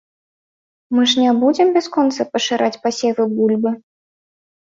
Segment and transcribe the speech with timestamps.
[0.99, 3.71] Мы ж не будзем бясконца пашыраць пасевы бульбы.